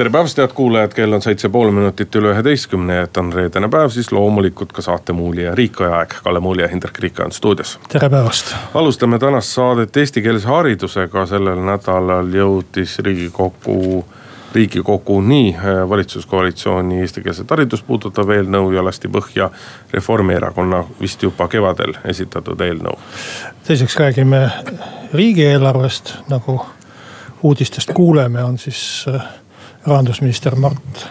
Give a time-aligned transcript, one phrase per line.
[0.00, 3.90] tere päevast, head kuulajad, kell on seitse pool minutit üle üheteistkümne, et on reedene päev,
[3.92, 6.14] siis loomulikult ka saate Muuli ja Riikoja aeg.
[6.24, 7.74] Kalle Muuli ja Hindrek Riikoja on stuudios.
[7.88, 8.54] tere päevast.
[8.74, 12.94] alustame tänast saadet eestikeelse haridusega, sellel nädalal jõudis
[14.54, 19.50] riigikogu nii äh, valitsuskoalitsiooni eestikeelset haridust puudutav eelnõu ja lasti põhja
[19.92, 22.96] Reformierakonna vist juba kevadel esitatud eelnõu.
[23.68, 24.50] teiseks räägime
[25.12, 26.60] riigieelarvest, nagu
[27.42, 29.28] uudistest kuuleme, on siis äh,
[29.86, 31.06] rahandusminister Mart,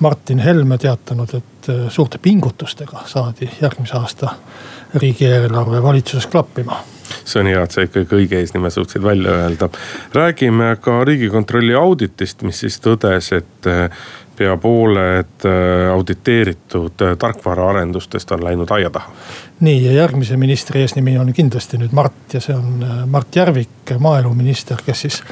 [0.00, 4.34] Martin Helme teatanud, et äh, suurte pingutustega saadi järgmise aasta
[4.94, 6.82] riigieelarve valitsuses klappima
[7.24, 9.68] see on hea, et sa ikkagi õige eesnime suutsid välja öelda.
[10.14, 13.90] räägime ka riigikontrolli auditist, mis siis tõdes, et äh,
[14.36, 19.12] pea pooled äh, auditeeritud tarkvaraarendustest on läinud aia taha.
[19.60, 24.82] nii ja järgmise ministri eesnimi on kindlasti nüüd Mart ja see on Mart Järvik, maaeluminister,
[24.86, 25.22] kes siis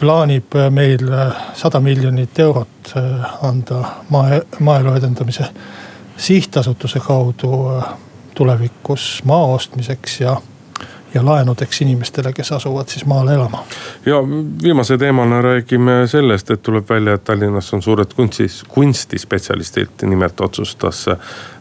[0.00, 2.94] plaanib äh, meil äh, sada miljonit eurot
[3.42, 5.44] anda maa, maaelu edendamise
[6.16, 7.82] sihtasutuse kaudu
[8.34, 10.40] tulevikus maa ostmiseks ja
[11.14, 13.64] ja laenudeks inimestele, kes asuvad siis maale elama.
[14.06, 14.16] ja
[14.62, 21.06] viimase teemana räägime sellest, et tuleb välja, et Tallinnas on suured kunstis, kunstispetsialistid, nimelt otsustas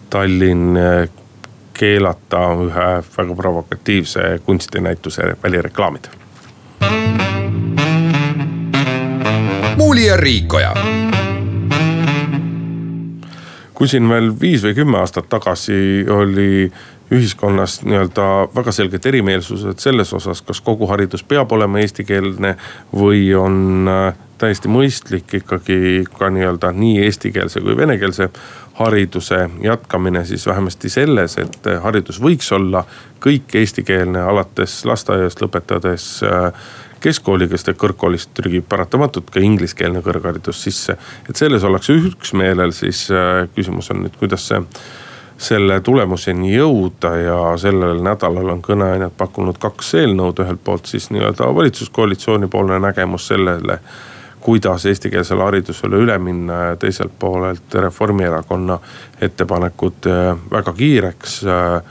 [0.10, 0.78] Tallinn
[1.74, 6.10] keelata ühe väga provokatiivse kunstinäituse välireklaamid
[9.94, 10.74] Muuli ja Riikoja.
[13.74, 15.76] kui siin veel viis või kümme aastat tagasi
[16.10, 16.72] oli
[17.14, 22.56] ühiskonnas nii-öelda väga selged erimeelsused selles osas, kas kogu haridus peab olema eestikeelne
[22.90, 28.32] või on äh, täiesti mõistlik ikkagi ka nii-öelda nii eestikeelse kui venekeelse
[28.82, 32.82] hariduse jätkamine siis vähemasti selles, et haridus võiks olla
[33.22, 36.16] kõik eestikeelne alates lasteaiast lõpetades
[37.04, 40.98] keskkooliga, sest et kõrgkoolist trügib paratamatult ka ingliskeelne kõrgharidus sisse.
[41.30, 44.62] et selles ollakse üksmeelel, siis äh, küsimus on nüüd, kuidas see
[45.44, 51.50] selle tulemuseni jõuda ja sellel nädalal on kõneainet pakkunud kaks eelnõud, ühelt poolt siis nii-öelda
[51.56, 53.80] valitsuskoalitsiooni poolne nägemus sellele
[54.44, 58.80] kuidas eestikeelsele haridusele üle minna ja teiselt poolelt Reformierakonna
[59.22, 61.82] ettepanekud äh, väga kiireks, äh,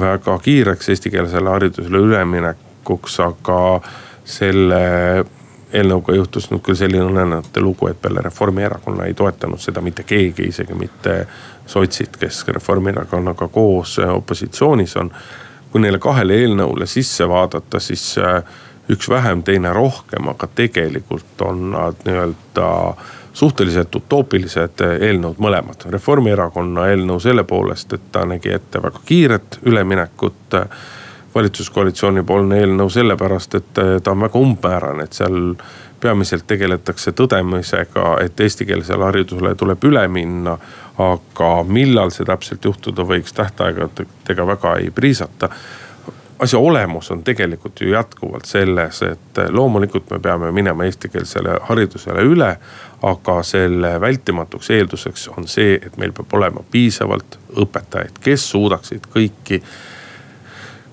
[0.00, 3.60] väga kiireks eestikeelsele haridusele üleminekuks, aga
[4.24, 5.24] selle
[5.74, 10.48] eelnõuga juhtus nüüd küll selline õnnenäote lugu, et peale Reformierakonna ei toetanud seda mitte keegi,
[10.52, 11.16] isegi mitte
[11.66, 15.10] sotsid, kes Reformierakonnaga koos opositsioonis on.
[15.74, 18.44] kui neile kahele eelnõule sisse vaadata, siis äh,
[18.88, 22.68] üks vähem, teine rohkem, aga tegelikult on nad nii-öelda
[23.34, 25.88] suhteliselt utoopilised eelnõud mõlemad.
[25.90, 30.54] Reformierakonna eelnõu selle poolest, et ta nägi ette väga kiiret üleminekut
[31.34, 35.54] valitsuskoalitsiooni poolne eelnõu sellepärast, et eh, ta on väga umbmäärane, et seal
[36.00, 40.58] peamiselt tegeletakse tõdemisega, et eestikeelsele haridusele tuleb üle minna.
[40.98, 45.48] aga millal see täpselt juhtuda võiks, tähtaegadega väga ei priisata
[46.38, 52.56] asja olemus on tegelikult ju jätkuvalt selles, et loomulikult me peame minema eestikeelsele haridusele üle.
[53.04, 59.58] aga selle vältimatuks eelduseks on see, et meil peab olema piisavalt õpetajaid, kes suudaksid kõiki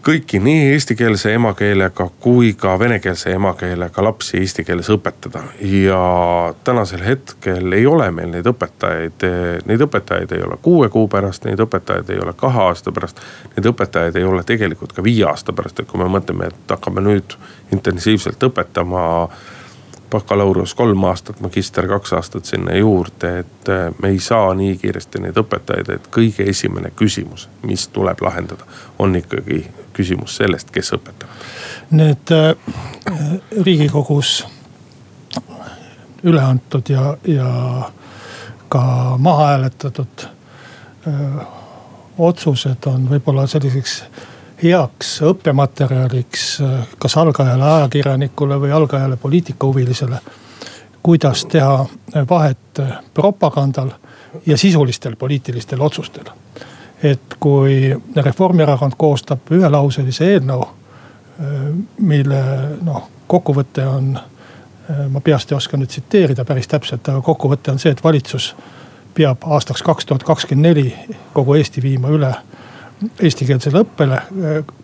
[0.06, 5.44] kõiki nii eestikeelse emakeelega kui ka venekeelse emakeelega lapsi eesti keeles õpetada.
[5.62, 6.02] ja
[6.64, 9.26] tänasel hetkel ei ole meil neid õpetajaid,
[9.66, 13.22] neid õpetajaid ei ole kuue kuu pärast, neid õpetajaid ei ole kahe aasta pärast.
[13.56, 17.02] Neid õpetajaid ei ole tegelikult ka viie aasta pärast, et kui me mõtleme, et hakkame
[17.06, 17.38] nüüd
[17.72, 19.04] intensiivselt õpetama
[20.12, 25.22] bakalaureus kolm aastat, magister kaks aastat sinna juurde, et äh, me ei saa nii kiiresti
[25.24, 28.68] neid õpetajaid, et kõige esimene küsimus, mis tuleb lahendada,
[29.00, 29.64] on ikkagi
[29.94, 31.30] küsimus sellest, kes õpetab.
[31.92, 32.52] Need äh,
[33.62, 34.42] riigikogus
[36.24, 37.50] üle antud ja, ja
[38.70, 38.84] ka
[39.18, 40.28] maha hääletatud
[41.08, 41.48] äh,
[42.18, 44.04] otsused on võib-olla selliseks
[44.64, 46.46] heaks õppematerjaliks
[47.02, 50.20] kas algajale ajakirjanikule või algajale poliitikahuvilisele.
[51.04, 51.86] kuidas teha
[52.30, 52.80] vahet
[53.14, 53.90] propagandal
[54.46, 56.26] ja sisulistel poliitilistel otsustel.
[57.04, 60.68] et kui Reformierakond koostab ühelauselise eelnõu,
[61.98, 62.44] mille
[62.82, 64.20] noh, kokkuvõte on,
[65.10, 68.56] ma peast ei oska nüüd tsiteerida päris täpselt, aga kokkuvõte on see, et valitsus
[69.14, 72.36] peab aastaks kaks tuhat kakskümmend neli kogu Eesti viima üle
[73.22, 74.22] eestikeelsele õppele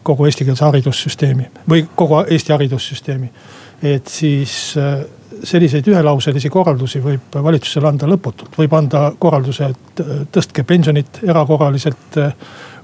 [0.04, 3.30] kogu eestikeelse haridussüsteemi või kogu Eesti haridussüsteemi.
[3.84, 4.76] et siis
[5.44, 10.02] selliseid ühelauselisi korraldusi võib valitsusele anda lõputult, võib anda korralduse, et
[10.34, 12.18] tõstke pensionit erakorraliselt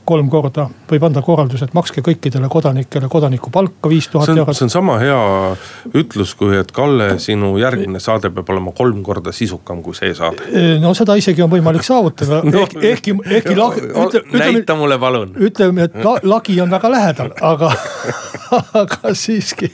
[0.05, 0.67] kolm korda.
[0.89, 4.57] võib anda korralduse, et makske kõikidele kodanikele kodanikupalka viis tuhat eurot.
[4.57, 5.19] see on sama hea
[5.95, 10.49] ütlus, kui et Kalle, sinu järgmine saade peab olema kolm korda sisukam kui see saade.
[10.81, 13.69] no seda isegi on võimalik saavutada no, ehk, ehkki, ehkki no,
[14.05, 15.33] ütle, näita mulle palun.
[15.49, 17.71] ütleme, et la, lagi on väga lähedal, aga
[18.83, 19.71] aga siiski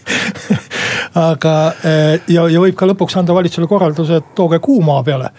[1.17, 1.55] aga
[2.29, 5.33] ja, ja võib ka lõpuks anda valitsusele korralduse, et tooge kuu maa peale.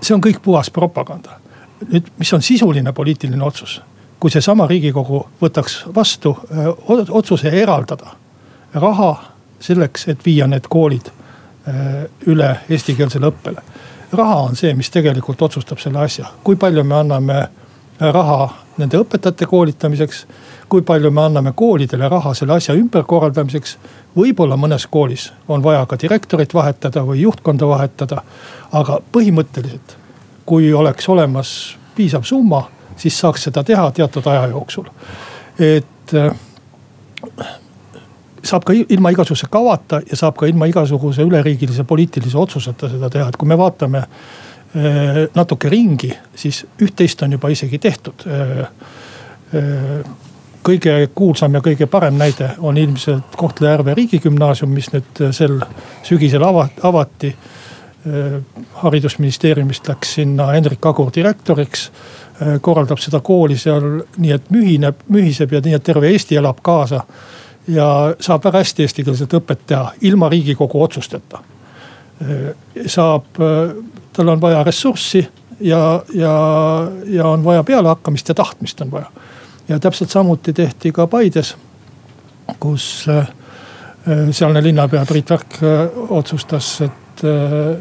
[0.00, 1.41] see on kõik puhas propaganda
[1.90, 3.80] nüüd, mis on sisuline poliitiline otsus,
[4.20, 6.36] kui seesama riigikogu võtaks vastu
[7.10, 8.14] otsuse eraldada
[8.74, 9.14] raha
[9.60, 11.10] selleks, et viia need koolid
[12.26, 13.62] üle eestikeelsele õppele.
[14.12, 17.48] raha on see, mis tegelikult otsustab selle asja, kui palju me anname
[18.00, 18.48] raha
[18.78, 20.26] nende õpetajate koolitamiseks.
[20.68, 23.78] kui palju me anname koolidele raha selle asja ümberkorraldamiseks.
[24.16, 28.22] võib-olla mõnes koolis on vaja ka direktorit vahetada või juhtkonda vahetada.
[28.72, 29.96] aga põhimõtteliselt
[30.46, 32.64] kui oleks olemas piisav summa,
[32.96, 34.88] siis saaks seda teha teatud aja jooksul.
[35.58, 36.30] et äh,
[38.42, 43.28] saab ka ilma igasuguse kavata ja saab ka ilma igasuguse üleriigilise poliitilise otsuseta seda teha,
[43.28, 48.26] et kui me vaatame äh, natuke ringi, siis üht-teist on juba isegi tehtud.
[48.26, 48.66] Äh,
[50.62, 55.58] kõige kuulsam ja kõige parem näide on ilmselt Kohtla-Järve riigigümnaasium, mis nüüd sel
[56.06, 57.34] sügisel avati
[58.74, 61.90] haridusministeeriumist läks sinna Hendrik Agur direktoriks.
[62.42, 66.62] Äh, korraldab seda kooli seal nii, et mühineb, mühiseb ja nii, et terve Eesti elab
[66.62, 67.04] kaasa.
[67.68, 71.38] ja saab väga hästi eestikeelset õpet teha ilma riigikogu otsusteta.
[72.22, 73.38] Äh, saab,
[74.12, 75.28] tal on vaja ressurssi
[75.60, 76.32] ja, ja,
[77.06, 79.06] ja on vaja pealehakkamist ja tahtmist on vaja.
[79.68, 81.56] ja täpselt samuti tehti ka Paides,
[82.58, 83.06] kus
[84.30, 85.58] sealne linnapea Priit Värk
[86.08, 87.76] otsustas, et Äh,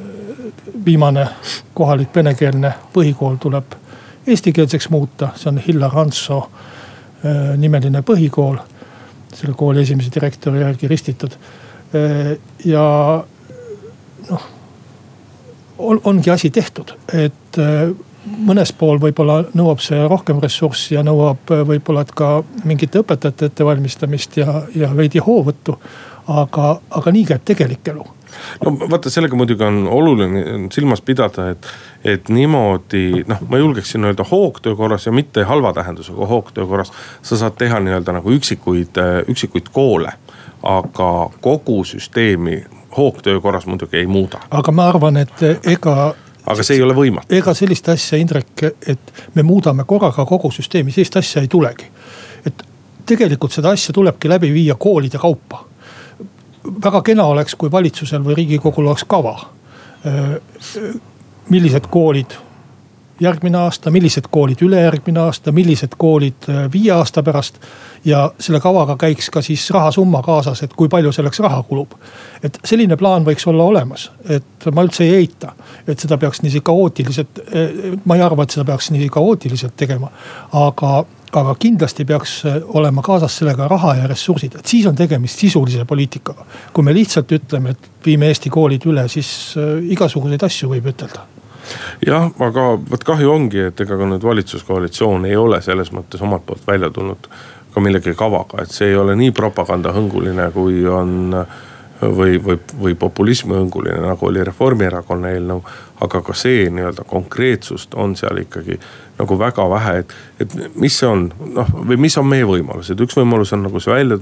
[0.86, 1.28] viimane
[1.74, 3.74] kohalik venekeelne põhikool tuleb
[4.28, 8.60] eestikeelseks muuta, see on Hillar Hanso äh, nimeline põhikool.
[9.32, 11.32] selle kooli esimese direktori järgi ristitud.
[11.96, 12.84] Äh, ja
[14.30, 14.48] noh,
[15.80, 17.58] ongi asi tehtud, et
[18.46, 24.62] mõnes pool võib-olla nõuab see rohkem ressurssi ja nõuab võib-olla ka mingite õpetajate ettevalmistamist ja,
[24.76, 25.80] ja veidi hoovõttu.
[26.28, 28.06] aga, aga nii käib tegelik elu
[28.66, 30.44] no vaata, sellega muidugi on oluline
[30.74, 31.68] silmas pidada, et,
[32.04, 36.92] et niimoodi noh, ma julgeksin öelda hoogtöö korras ja mitte halva tähendusega hoogtöö korras.
[37.22, 38.98] sa saad teha nii-öelda nagu üksikuid,
[39.28, 40.14] üksikuid koole,
[40.64, 42.64] aga kogu süsteemi
[42.98, 44.40] hoogtöö korras muidugi ei muuda.
[44.52, 46.14] aga ma arvan, et ega
[46.46, 47.36] aga see ei ole võimatu.
[47.36, 51.90] ega sellist asja, Indrek, et me muudame korraga kogu süsteemi, sellist asja ei tulegi.
[52.46, 52.64] et
[53.06, 55.66] tegelikult seda asja tulebki läbi viia koolide kaupa
[56.84, 59.40] väga kena oleks, kui valitsusel või riigikogul oleks kava.
[61.50, 62.34] millised koolid
[63.22, 67.60] järgmine aasta, millised koolid ülejärgmine aasta, millised koolid viie aasta pärast.
[68.06, 71.92] ja selle kavaga käiks ka siis rahasumma kaasas, et kui palju selleks raha kulub.
[72.44, 75.54] et selline plaan võiks olla olemas, et ma üldse ei eita,
[75.88, 77.40] et seda peaks niiviisi kaootiliselt,
[78.06, 80.12] ma ei arva, et seda peaks nii kaootiliselt tegema,
[80.54, 81.06] aga
[81.40, 85.86] aga kindlasti peaks äh, olema kaasas sellega raha ja ressursid, et siis on tegemist sisulise
[85.86, 86.46] poliitikaga.
[86.74, 91.26] kui me lihtsalt ütleme, et viime Eesti koolid üle, siis äh, igasuguseid asju võib ütelda.
[92.06, 96.46] Jah, aga vot kahju ongi, et ega ka nüüd valitsuskoalitsioon ei ole selles mõttes omalt
[96.46, 97.30] poolt välja tulnud
[97.72, 101.36] ka millegi kavaga, et see ei ole nii propagandahõnguline, kui on
[102.02, 105.64] või, või, või populismihõnguline, nagu oli Reformierakonna eelnõu.
[106.02, 108.80] aga ka see nii-öelda konkreetsust on seal ikkagi
[109.20, 113.20] nagu väga vähe, et, et mis see on, noh või mis on meie võimalused, üks
[113.20, 114.18] võimalus on nagu see välja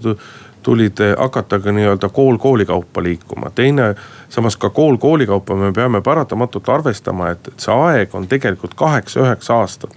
[0.64, 3.50] tulid, hakata ka nii-öelda kool kooli kaupa liikuma.
[3.56, 3.96] teine,
[4.30, 8.76] samas ka kool kooli kaupa me peame paratamatult arvestama, et, et see aeg on tegelikult
[8.76, 9.96] kaheksa-üheksa aastat.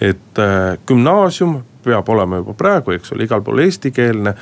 [0.00, 4.34] et äh, gümnaasium peab olema juba praegu, eks ole, igal pool eestikeelne.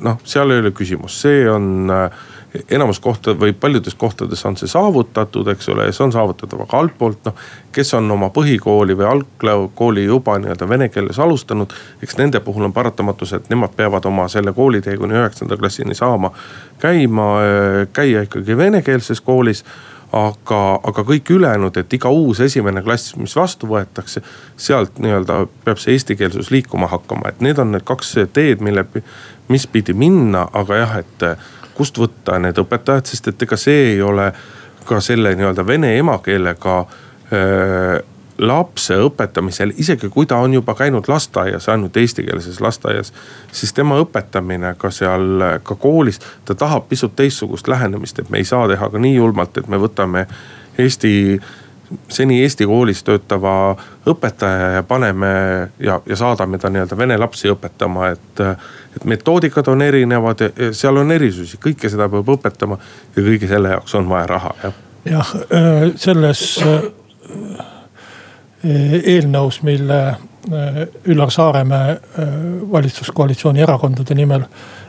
[0.00, 2.10] noh, seal ei ole küsimus, see on äh,
[2.70, 6.78] enamus kohta või paljudes kohtades on see saavutatud, eks ole, ja see on saavutatav, aga
[6.78, 7.46] altpoolt noh.
[7.72, 12.72] kes on oma põhikooli või algkooli juba nii-öelda vene keeles alustanud, eks nende puhul on
[12.72, 16.32] paratamatus, et nemad peavad oma selle koolitee kuni üheksanda klassini saama
[16.82, 17.30] käima,
[17.92, 19.64] käia ikkagi venekeelses koolis
[20.12, 24.20] aga, aga kõik ülejäänud, et iga uus esimene klass, mis vastu võetakse,
[24.60, 28.84] sealt nii-öelda peab see eestikeelsus liikuma hakkama, et need on need kaks teed, mille,
[29.48, 31.26] mis pidi minna, aga jah, et
[31.82, 34.30] kust võtta need õpetajad, sest et ega see ei ole
[34.86, 38.00] ka selle nii-öelda vene emakeelega äh,
[38.42, 43.12] lapse õpetamisel, isegi kui ta on juba käinud lasteaias, ainult eestikeelses lasteaias.
[43.52, 48.48] siis tema õpetamine ka seal, ka koolis, ta tahab pisut teistsugust lähenemist, et me ei
[48.48, 50.26] saa teha ka nii julmalt, et me võtame
[50.78, 51.40] Eesti
[52.08, 53.76] seni Eesti koolis töötava
[54.08, 55.32] õpetaja ja paneme
[55.78, 58.40] ja, ja saadame ta nii-öelda vene lapsi õpetama, et.
[58.96, 60.42] et metoodikad on erinevad
[60.76, 62.78] seal on erisusi, kõike seda peab õpetama
[63.16, 64.82] ja kõige selle jaoks on vaja raha, jah.
[65.08, 66.84] jah, äh, selles äh,
[69.16, 71.96] eelnõus, mille äh, Üllar Saaremäe
[72.72, 74.44] valitsuskoalitsiooni erakondade nimel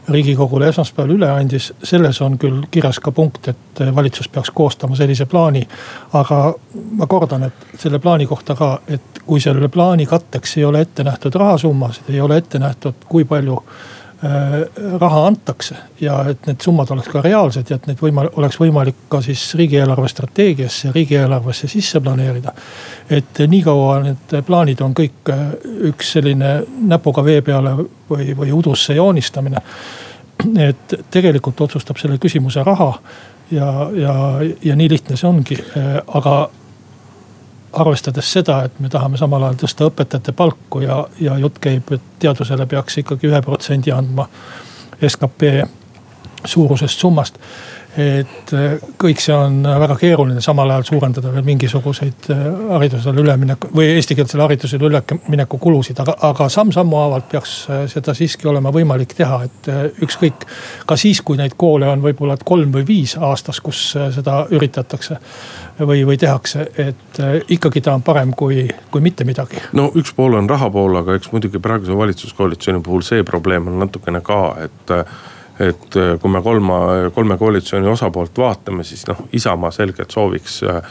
[0.07, 5.25] riigikogule esmaspäeval üle andis, selles on küll kirjas ka punkt, et valitsus peaks koostama sellise
[5.25, 5.67] plaani.
[6.13, 6.53] aga
[6.99, 11.03] ma kordan, et selle plaani kohta ka, et kui selle plaani katteks ei ole ette
[11.03, 13.63] nähtud rahasummasid, ei ole ette nähtud, kui palju
[14.99, 19.01] raha antakse ja et need summad oleks ka reaalsed ja et neid võimal-, oleks võimalik
[19.11, 22.53] ka siis riigieelarve strateegiasse, riigieelarvesse sisse planeerida.
[23.09, 25.43] et niikaua need plaanid on kõik äh,
[25.89, 26.53] üks selline
[26.93, 27.75] näpuga vee peale
[28.09, 29.61] või, või udusse joonistamine.
[30.59, 32.93] et tegelikult otsustab selle küsimuse raha
[33.51, 34.15] ja, ja,
[34.63, 36.49] ja nii lihtne see ongi, äh, aga
[37.73, 42.09] arvestades seda, et me tahame samal ajal tõsta õpetajate palku ja, ja jutt käib, et
[42.19, 44.27] teadusele peaks ikkagi ühe protsendi andma
[45.07, 45.49] skp
[46.45, 47.39] suurusest summast
[47.97, 52.39] et äh, kõik see on väga keeruline, samal ajal suurendada veel mingisuguseid äh,
[52.71, 58.49] haridusele ülemineku või eestikeelsele haridusele ülemineku kulusid, aga, aga samm-sammu haavalt peaks äh, seda siiski
[58.49, 59.69] olema võimalik teha, et
[60.01, 60.47] ükskõik.
[60.89, 63.81] ka siis, kui neid koole on võib-olla kolm või viis aastas, kus
[64.15, 65.19] seda üritatakse
[65.79, 67.21] või, või tehakse, et
[67.53, 69.61] ikkagi ta on parem kui, kui mitte midagi.
[69.77, 73.79] no üks pool on raha pool, aga eks muidugi praeguse valitsuskoalitsiooni puhul see probleem on
[73.85, 74.97] natukene ka, et
[75.59, 76.79] et äh, kui me kolma,
[77.13, 80.81] kolme koalitsiooni osapoolt vaatame, siis noh, Isamaa selgelt sooviks, äh,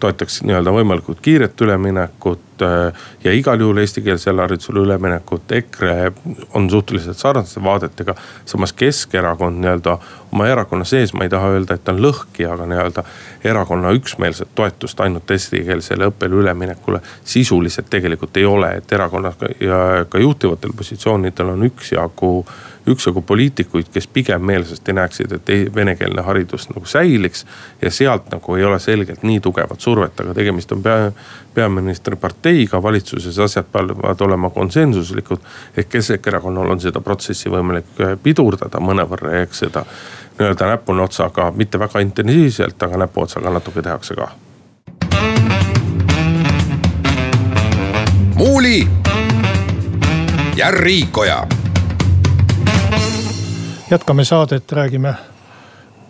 [0.00, 2.40] toetaks nii-öelda võimalikult kiiret üleminekut
[3.24, 5.52] ja igal juhul eestikeelsele haridusele üleminekut.
[5.52, 6.12] EKRE
[6.54, 8.14] on suhteliselt sarnaste vaadetega,
[8.44, 9.98] samas Keskerakond nii-öelda
[10.32, 13.04] oma erakonna sees, ma ei taha öelda, et ta on lõhki, aga nii-öelda
[13.44, 20.18] erakonna üksmeelset toetust ainult eestikeelsele õppele üleminekule sisuliselt tegelikult ei ole, et erakonnas ja ka
[20.18, 22.34] juhtivatel positsioonidel on üksjagu
[22.88, 27.46] üksjagu poliitikuid, kes pigem meelsasti näeksid, et venekeelne haridus nagu säiliks.
[27.82, 31.12] ja sealt nagu ei ole selgelt nii tugevat survet, aga tegemist on pea,
[31.60, 35.38] peaministri parteiga, valitsuses asjad peavad olema konsensuslikud.
[35.76, 39.84] ehk Keskerakonnal on seda protsessi võimalik äh, pidurdada mõnevõrra ja eks seda
[40.38, 44.30] nii-öelda näpuotsaga, mitte väga intensiivselt, aga näpuotsaga natuke tehakse ka.
[48.40, 48.88] muuli
[50.56, 51.46] ja Riikoja
[53.90, 55.14] jätkame saadet, räägime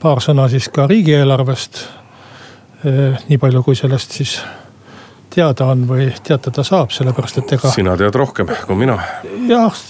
[0.02, 1.88] paar sõna siis ka riigieelarvest.
[3.28, 4.38] nii palju, kui sellest siis
[5.31, 7.71] teada on või teatada saab, sellepärast et ega.
[7.75, 8.99] sina tead rohkem kui mina.
[9.49, 9.85] jah,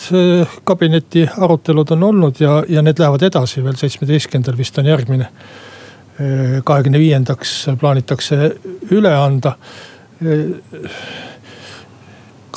[0.64, 5.30] kabineti arutelud on olnud ja, ja need lähevad edasi veel seitsmeteistkümnendal vist on järgmine.
[6.64, 8.54] kahekümne viiendaks plaanitakse
[8.92, 9.54] üle anda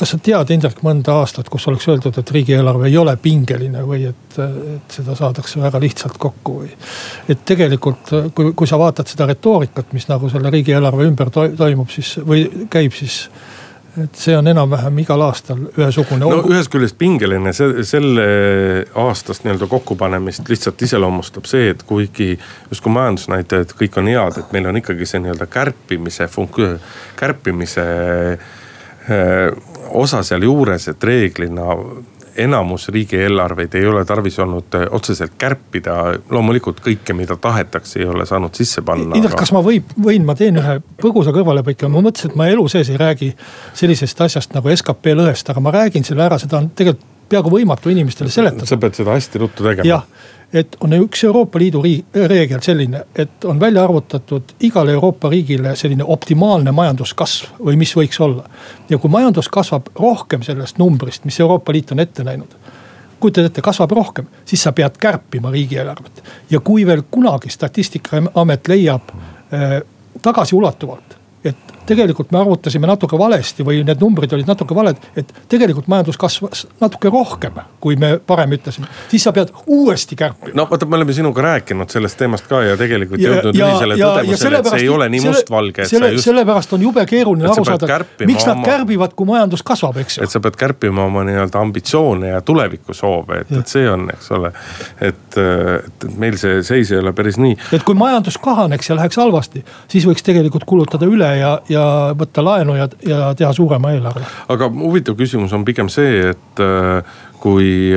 [0.03, 4.03] kas sa tead, Indrek, mõnda aastat, kus oleks öeldud, et riigieelarve ei ole pingeline või
[4.10, 6.72] et, et seda saadakse väga lihtsalt kokku või.
[7.31, 12.17] et tegelikult, kui, kui sa vaatad seda retoorikat, mis nagu selle riigieelarve ümber toimub, siis
[12.19, 12.43] või
[12.74, 13.22] käib, siis
[14.03, 16.25] et see on enam-vähem igal aastal ühesugune.
[16.25, 18.25] no ühest küljest pingeline, see selle
[19.05, 22.33] aastast nii-öelda kokkupanemist lihtsalt iseloomustab see, et kuigi
[22.74, 26.65] justkui majandusnäitajad kõik on head, et meil on ikkagi see nii-öelda kärpimise funk-,
[27.22, 27.86] kärpimise
[28.33, 31.75] äh, osa sealjuures, et reeglina
[32.38, 35.96] enamus riigieelarveid ei ole tarvis olnud eh, otseselt kärpida.
[36.30, 39.16] loomulikult kõike, mida tahetakse, ei ole saanud sisse panna.
[39.18, 42.68] Indrek, kas ma võib, võin, ma teen ühe põgusa kõrvalepõike, ma mõtlesin, et ma elu
[42.72, 43.34] sees ei räägi
[43.78, 47.92] sellisest asjast nagu skp lõhest, aga ma räägin selle ära, seda on tegelikult peaaegu võimatu
[47.94, 48.68] inimestele seletada.
[48.68, 49.88] sa pead seda hästi ruttu tegema.
[49.88, 50.04] jah,
[50.53, 51.81] et on üks Euroopa Liidu
[52.27, 58.22] reegel selline, et on välja arvutatud igale Euroopa riigile selline optimaalne majanduskasv või mis võiks
[58.22, 58.43] olla.
[58.89, 62.57] ja kui majandus kasvab rohkem sellest numbrist, mis Euroopa Liit on ette näinud
[63.24, 66.24] kujutad ette, kasvab rohkem, siis sa pead kärpima riigieelarvet.
[66.51, 69.81] ja kui veel kunagi statistikaamet leiab äh,
[70.22, 71.17] tagasiulatuvalt,
[71.86, 76.66] tegelikult me arvutasime natuke valesti või need numbrid olid natuke valed, et tegelikult majandus kasvas
[76.82, 78.88] natuke rohkem, kui me varem ütlesime.
[79.12, 80.56] siis sa pead uuesti kärpima.
[80.58, 84.62] no vaata, me oleme sinuga rääkinud sellest teemast ka ja tegelikult ja, jõudnud ühisele tõdemusele,
[84.62, 85.88] et see ei ole nii mustvalge.
[85.90, 86.30] selle, just...
[86.30, 88.68] sellepärast on jube keeruline aru saada, miks nad oma...
[88.70, 90.28] kärbivad, kui majandus kasvab, eks ju.
[90.28, 94.54] et sa pead kärpima oma nii-öelda ambitsioone ja tulevikusoove, et, et see on, eks ole.
[95.02, 97.58] et, et meil see seis ei ole päris nii.
[97.75, 101.73] et kui majandus kahaneks ja läheks halvasti, siis võiks tegelikult kulutada üle ja ja
[102.18, 104.25] võtta laenu ja, ja teha suurema eelarve.
[104.50, 106.63] aga huvitav küsimus on pigem see, et
[107.44, 107.92] kui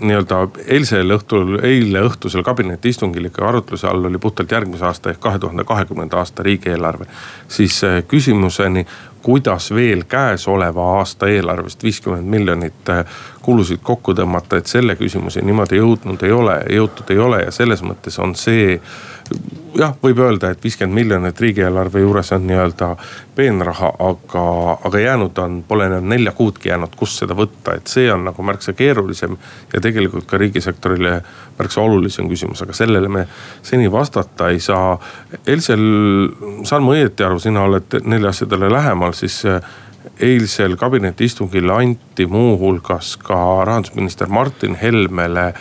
[0.00, 0.36] nii-öelda
[0.70, 5.64] eilsel õhtul, eile õhtusel kabinetiistungil ikka arutluse all oli puhtalt järgmise aasta ehk kahe tuhande
[5.66, 7.06] kahekümnenda aasta riigieelarve.
[7.48, 8.86] siis küsimuseni,
[9.22, 13.04] kuidas veel käesoleva aasta eelarvest viiskümmend miljonit äh,
[13.42, 17.82] kulusid kokku tõmmata, et selle küsimuseni niimoodi jõudnud ei ole, jõutud ei ole ja selles
[17.86, 18.80] mõttes on see
[19.78, 22.88] jah, võib öelda, et viiskümmend miljonit riigieelarve juures on nii-öelda
[23.36, 24.44] peenraha, aga,
[24.88, 28.44] aga jäänud on, pole enam nelja kuudki jäänud, kust seda võtta, et see on nagu
[28.46, 29.36] märksa keerulisem.
[29.72, 31.14] ja tegelikult ka riigisektorile
[31.58, 33.26] märksa olulisem küsimus, aga sellele me
[33.62, 34.98] seni vastata ei saa.
[35.46, 35.86] Elsel,
[36.64, 39.60] saan ma õieti aru, sina oled neile asjadele lähemal, siis eh,
[40.20, 45.52] eilsel kabinetiistungil anti muuhulgas ka rahandusminister Martin Helmele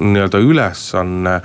[0.00, 1.40] nii-öelda ülesanne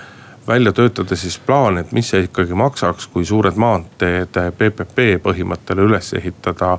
[0.48, 6.14] välja töötada siis plaan, et mis see ikkagi maksaks, kui suured maanteed PPP põhimõttele üles
[6.18, 6.78] ehitada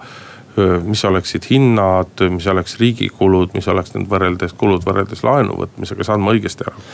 [0.85, 6.05] mis oleksid hinnad, mis oleks riigi kulud, mis oleks need võrreldes kulud võrreldes laenu võtmisega,
[6.05, 6.85] saan ma õigesti aru?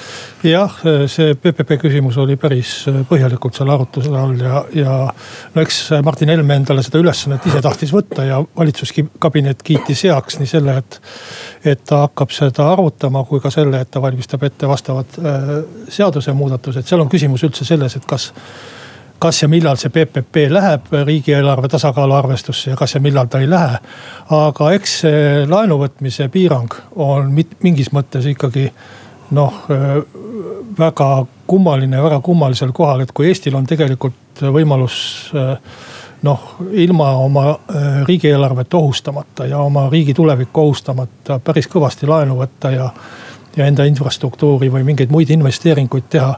[0.46, 0.76] jah,
[1.10, 4.94] see PPP küsimus oli päris põhjalikult seal arutluse all ja, ja
[5.54, 10.50] no eks Martin Helme endale seda ülesannet ise tahtis võtta ja valitsuskabinet kiitis heaks nii
[10.50, 11.00] selle, et.
[11.74, 15.54] et ta hakkab seda arutama, kui ka selle, et ta valmistab ette vastavad äh,
[15.92, 18.30] seadusemuudatused, seal on küsimus üldse selles, et kas
[19.18, 23.50] kas ja millal see PPP läheb riigieelarve tasakaalu arvestusse ja kas ja millal ta ei
[23.50, 23.78] lähe.
[24.30, 27.32] aga eks see laenu võtmise piirang on
[27.62, 28.68] mingis mõttes ikkagi
[29.30, 29.64] noh,
[30.78, 35.32] väga kummaline, väga kummalisel kohal, et kui Eestil on tegelikult võimalus
[36.22, 37.44] noh, ilma oma
[38.06, 42.88] riigieelarvet ohustamata ja oma riigi tulevikku ohustamata päris kõvasti laenu võtta ja,
[43.56, 46.34] ja enda infrastruktuuri või mingeid muid investeeringuid teha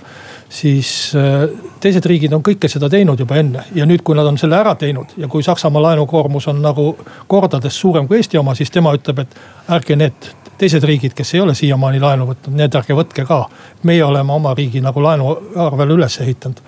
[0.50, 1.49] siis äh,
[1.80, 4.75] teised riigid on kõike seda teinud juba enne ja nüüd, kui nad on selle ära
[4.78, 6.90] teinud ja kui Saksamaa laenukoormus on nagu
[7.30, 10.30] kordades suurem kui Eesti oma, siis tema ütleb, et ärge need
[10.61, 13.45] teised riigid, kes ei ole siiamaani laenu võtnud, need ärge võtke ka.
[13.87, 16.61] meie oleme oma riigi nagu laenu arvele üles ehitanud.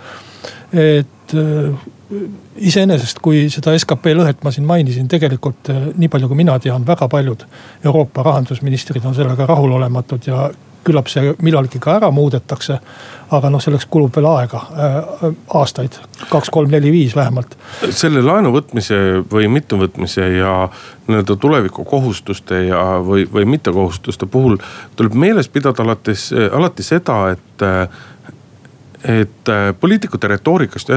[0.73, 1.89] et äh,
[2.57, 6.87] iseenesest, kui seda skp lõhet ma siin mainisin, tegelikult äh, nii palju kui mina tean,
[6.87, 7.47] väga paljud
[7.85, 10.51] Euroopa rahandusministrid on sellega rahulolematud ja
[10.85, 12.79] küllap see millalgi ka ära muudetakse.
[13.33, 15.95] aga noh, selleks kulub veel aega äh,, aastaid,
[16.29, 17.57] kaks, kolm, neli, viis vähemalt.
[17.91, 18.99] selle laenu võtmise
[19.33, 20.69] või mittevõtmise ja
[21.07, 24.59] nii-öelda tulevikukohustuste ja, või, või mittekohustuste puhul
[24.97, 27.67] tuleb meeles pidada alates, alati seda, et
[29.05, 30.91] et äh, poliitikute retoorikast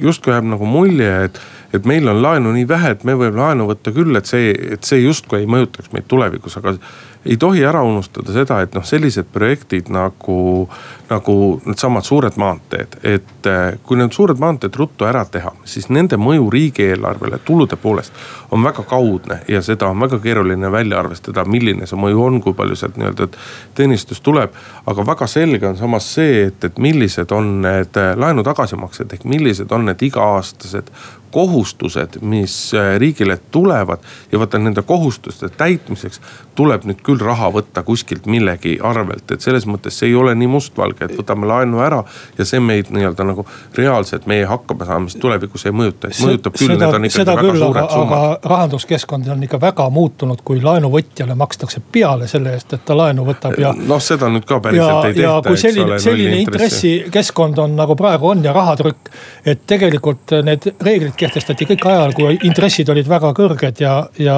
[0.00, 1.40] justkui jääb nagu mulje, et,
[1.74, 4.86] et meil on laenu nii vähe, et me võime laenu võtta küll, et see, et
[4.86, 6.76] see justkui ei mõjutaks meid tulevikus, aga
[7.24, 10.66] ei tohi ära unustada seda, et noh, sellised projektid nagu,
[11.10, 16.18] nagu needsamad suured maanteed, et eh, kui need suured maanteed ruttu ära teha, siis nende
[16.18, 18.16] mõju riigieelarvele tulude poolest
[18.50, 22.58] on väga kaudne ja seda on väga keeruline välja arvestada, milline see mõju on, kui
[22.58, 23.30] palju sealt nii-öelda
[23.78, 24.50] teenistus tuleb.
[24.86, 29.24] aga väga selge on samas see, et, et millised on need eh, laenu tagasimaksed ehk
[29.30, 30.90] millised on need iga-aastased
[31.32, 36.20] kohustused, mis äh, riigile tulevad ja vaata nende kohustuste täitmiseks
[36.54, 40.50] tuleb nüüd küll raha võtta kuskilt millegi arvelt, et selles mõttes see ei ole nii
[40.52, 42.02] mustvalge, et võtame laenu ära
[42.38, 43.46] ja see meid nii-öelda nagu
[43.78, 48.18] reaalselt meie hakkamasaamist tulevikus ei mõjuta, mõjutab küll, need on ikkagi väga küll, suured summad.
[48.18, 53.24] aga rahanduskeskkond on ikka väga muutunud, kui laenuvõtjale makstakse peale selle eest, et ta laenu
[53.28, 53.72] võtab ja.
[53.72, 55.28] noh, seda nüüd ka päriselt ja, ei tehta.
[55.28, 59.12] ja kui selline, selline intressikeskkond on nagu praegu on ja rahatrükk,
[59.48, 64.36] et tegelikult need reeglid kehtestati kõik ajal, kui intressid olid väga kõrged ja, ja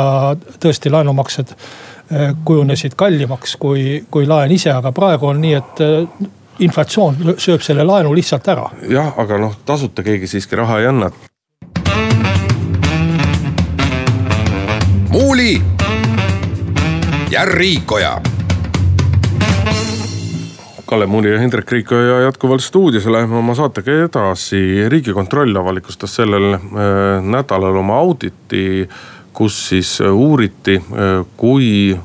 [0.61, 6.27] tõesti laenumaksed eh, kujunesid kallimaks kui, kui laen ise, aga praegu on nii, et eh,
[6.65, 8.69] inflatsioon sööb selle laenu lihtsalt ära.
[8.91, 11.11] jah, aga noh, tasuta keegi siiski raha ei anna.
[15.15, 15.63] muuli
[17.31, 18.17] ja Riikoja
[20.95, 24.89] Kalle Muuli ja Hendrik Riikoja jätkuvalt stuudios ja läheme oma saatega edasi.
[24.89, 26.61] riigikontroll avalikustas sellel äh,
[27.23, 28.89] nädalal oma auditi,
[29.33, 31.99] kus siis äh, uuriti, äh, kui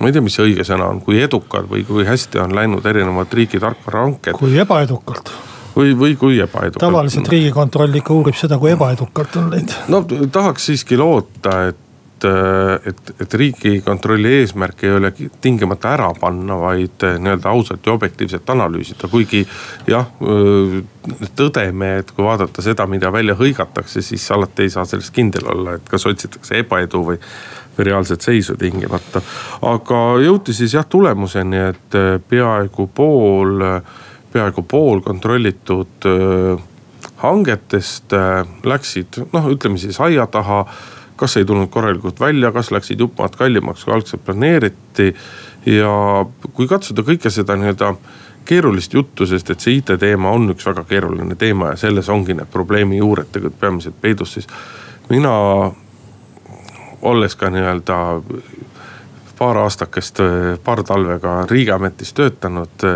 [0.00, 2.90] ma ei tea, mis see õige sõna on, kui edukad või kui hästi on läinud
[2.90, 4.34] erinevad riigi tarkvarahanked.
[4.34, 5.30] kui ebaedukalt
[5.76, 6.82] või, või kui ebaedukalt.
[6.82, 9.78] tavaliselt riigikontroll ikka uurib seda, kui ebaedukalt on läinud.
[9.86, 10.02] no
[10.34, 11.78] tahaks siiski loota, et,
[12.24, 19.10] et, et riigikontrolli eesmärk ei ole tingimata ära panna, vaid nii-öelda ausalt ja objektiivselt analüüsida,
[19.10, 19.44] kuigi
[19.88, 20.08] jah,
[21.38, 25.76] tõdeme, et kui vaadata seda, mida välja hõigatakse, siis alati ei saa selles kindel olla,
[25.78, 27.20] et kas otsitakse ebaedu või,
[27.78, 29.22] või reaalset seisu tingimata.
[29.62, 33.62] aga jõuti siis jah tulemuseni, et peaaegu pool,
[34.32, 36.10] peaaegu pool kontrollitud
[37.22, 38.14] hangetest
[38.66, 40.64] läksid noh, ütleme siis aia taha.
[41.18, 45.14] Kas ei tulnud korralikult välja, kas läksid jupp maad kallimaks, kui algselt planeeriti.
[45.66, 45.92] ja
[46.54, 47.92] kui katsuda kõike seda nii-öelda
[48.48, 52.48] keerulist juttu, sest et see IT-teema on üks väga keeruline teema ja selles ongi need
[52.52, 54.48] probleemi juured tegelikult peamiselt peidus, siis
[55.10, 55.34] mina
[57.02, 57.98] olles ka nii-öelda
[59.38, 60.22] paar aastakest,
[60.64, 62.86] paar talve ka riigiametis töötanud.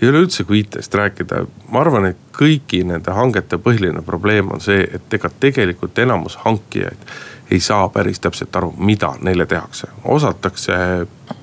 [0.00, 4.82] ja üleüldse, kui IT-st rääkida, ma arvan, et kõigi nende hangete põhiline probleem on see,
[4.92, 7.14] et ega tegelikult enamus hankijaid
[7.50, 9.86] ei saa päris täpselt aru, mida neile tehakse.
[10.04, 10.72] osatakse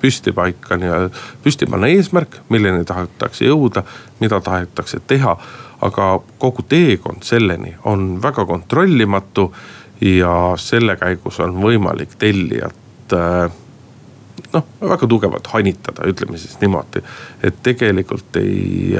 [0.00, 1.10] püsti paika nii-öelda,
[1.42, 3.82] püsti panna eesmärk, milleni tahetakse jõuda,
[4.20, 5.36] mida tahetakse teha.
[5.84, 9.52] aga kogu teekond selleni on väga kontrollimatu
[10.00, 13.50] ja selle käigus on võimalik tellijat äh,
[14.52, 17.02] noh, väga tugevalt hanitada, ütleme siis niimoodi.
[17.42, 18.96] et tegelikult ei,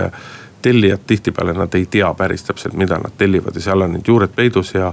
[0.62, 4.32] tellijad tihtipeale nad ei tea päris täpselt, mida nad tellivad ja seal on need juured
[4.36, 4.92] peidus ja,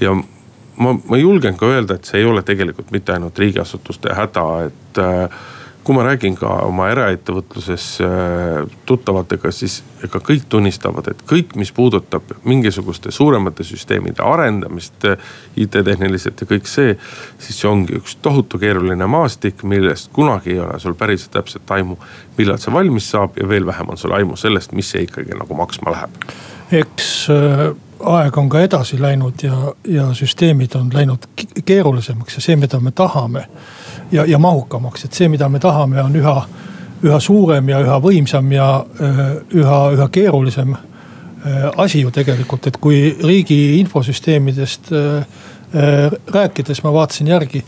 [0.00, 0.14] ja
[0.78, 5.00] ma, ma julgen ka öelda, et see ei ole tegelikult mitte ainult riigiasutuste häda, et
[5.02, 5.38] äh,
[5.88, 11.72] kui ma räägin ka oma eraettevõtluses äh, tuttavatega, siis ega kõik tunnistavad, et kõik, mis
[11.72, 15.16] puudutab mingisuguste suuremate süsteemide arendamist äh,
[15.56, 16.98] IT-tehniliselt ja kõik see.
[17.38, 21.96] siis see ongi üks tohutu keeruline maastik, millest kunagi ei ole sul päris täpset aimu,
[22.36, 25.56] millal see valmis saab ja veel vähem on sul aimu sellest, mis see ikkagi nagu
[25.56, 26.24] maksma läheb.
[26.84, 27.28] eks
[28.00, 31.26] aeg on ka edasi läinud ja, ja süsteemid on läinud
[31.64, 33.46] keerulisemaks ja see, mida me tahame
[34.12, 36.36] ja, ja mahukamaks, et see, mida me tahame, on üha,
[37.02, 38.68] üha suurem ja üha võimsam ja
[39.00, 39.22] äh,
[39.54, 45.40] üha, üha keerulisem äh, asi ju tegelikult, et kui riigi infosüsteemidest äh,
[46.34, 47.64] rääkides ma vaatasin järgi.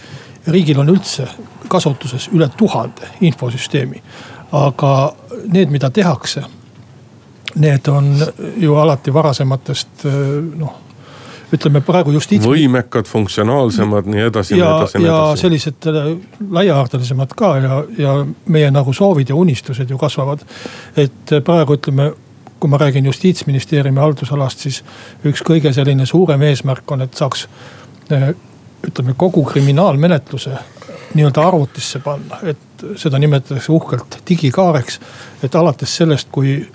[0.47, 1.27] riigil on üldse
[1.69, 4.03] kasutuses üle tuhande infosüsteemi,
[4.53, 5.15] aga
[5.53, 6.43] need, mida tehakse
[7.55, 8.15] need on
[8.57, 10.07] ju alati varasematest
[10.57, 10.79] noh
[11.55, 12.47] ütleme praegu justiits.
[12.47, 15.31] võimekad, funktsionaalsemad, nii edasi, nii edasi, nii edasi.
[15.31, 16.11] ja sellised äh,
[16.59, 20.45] laiahaardelisemad ka ja, ja meie nagu soovid ja unistused ju kasvavad.
[20.97, 22.13] et praegu ütleme,
[22.61, 24.83] kui ma räägin justiitsministeeriumi haldusalast, siis
[25.27, 27.49] üks kõige selline suurem eesmärk on, et saaks
[28.87, 30.59] ütleme kogu kriminaalmenetluse
[31.15, 35.01] nii-öelda arvutisse panna, et seda nimetatakse uhkelt digikaareks.
[35.43, 36.69] et alates sellest, kui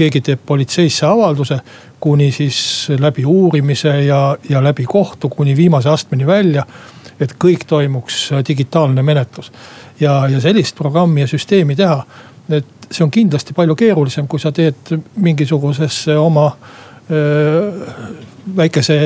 [0.00, 1.60] keegi teeb politseisse avalduse,
[2.00, 6.66] kuni siis läbi uurimise ja, ja läbi kohtu kuni viimase astmeni välja.
[7.20, 9.50] et kõik toimuks digitaalne menetlus
[10.00, 11.98] ja, ja sellist programmi ja süsteemi teha,
[12.48, 16.46] et see on kindlasti palju keerulisem, kui sa teed mingisugusesse oma
[17.10, 17.86] öö,
[18.56, 18.96] väikese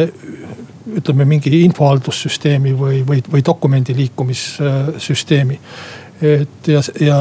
[0.94, 5.58] ütleme mingi infohaldussüsteemi või, või, või dokumendi liikumissüsteemi.
[6.22, 7.18] et ja, ja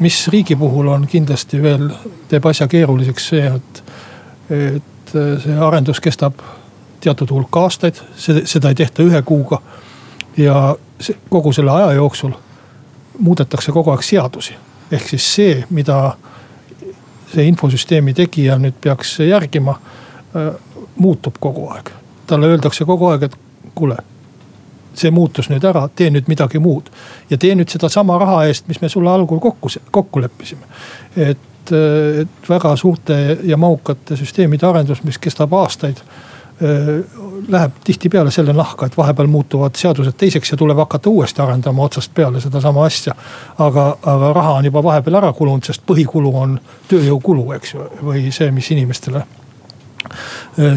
[0.00, 1.88] mis riigi puhul on kindlasti veel,
[2.34, 3.82] teeb asja keeruliseks see, et,
[4.50, 6.42] et see arendus kestab
[7.04, 9.60] teatud hulk aastaid, seda ei tehta ühe kuuga.
[10.36, 12.32] ja see, kogu selle aja jooksul
[13.18, 14.54] muudetakse kogu aeg seadusi,
[14.90, 16.16] ehk siis see, mida
[17.34, 19.76] see infosüsteemi tegija nüüd peaks järgima,
[20.96, 21.90] muutub kogu aeg.
[22.26, 23.38] talle öeldakse kogu aeg, et
[23.74, 23.96] kuule
[24.94, 26.90] see muutus nüüd ära, tee nüüd midagi muud.
[27.30, 30.66] ja tee nüüd sedasama raha eest, mis me sulle algul kokku, kokku leppisime.
[31.16, 31.38] et,
[31.72, 36.02] et väga suurte ja mahukate süsteemide arendus, mis kestab aastaid
[37.48, 42.12] läheb tihtipeale selle nahka, et vahepeal muutuvad seadused teiseks ja tuleb hakata uuesti arendama otsast
[42.14, 43.14] peale sedasama asja.
[43.58, 46.54] aga, aga raha on juba vahepeal ära kulunud, sest põhikulu on
[46.88, 49.24] tööjõukulu, eks ju, või see, mis inimestele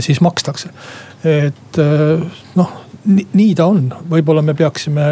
[0.02, 0.70] siis makstakse.
[1.24, 1.82] et
[2.56, 2.74] noh
[3.08, 5.08] nii ta on, võib-olla me peaksime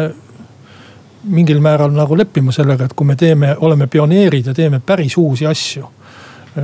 [1.24, 5.46] mingil määral nagu leppima sellega, et kui me teeme, oleme pioneerid ja teeme päris uusi
[5.46, 5.92] asju.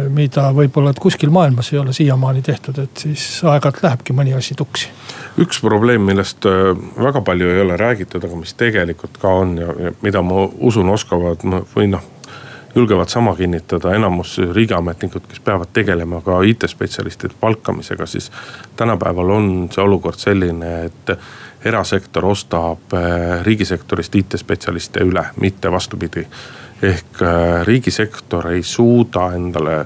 [0.08, 4.54] mida võib-olla, et kuskil maailmas ei ole siiamaani tehtud, et siis aeg-ajalt lähebki mõni asi
[4.56, 4.88] tuksi.
[5.38, 9.68] üks probleem, millest äh, väga palju ei ole räägitud, aga mis tegelikult ka on ja,
[9.78, 11.44] ja mida ma usun, oskavad
[11.76, 12.08] või noh
[12.74, 18.32] julgevad sama kinnitada enamus riigiametnikud, kes peavad tegelema ka IT-spetsialistide palkamisega, siis
[18.76, 21.12] tänapäeval on see olukord selline, et
[21.64, 26.26] erasektor ostab eh, riigisektorist IT-spetsialiste üle, mitte vastupidi.
[26.82, 29.84] ehk eh, riigisektor ei suuda endale